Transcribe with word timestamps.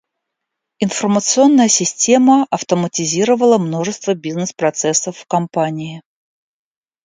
Информационная 0.79 1.67
система 1.67 2.47
автоматизировала 2.49 3.59
множество 3.59 4.15
бизнес-процессов 4.15 5.15
в 5.15 5.27
компании. 5.27 6.01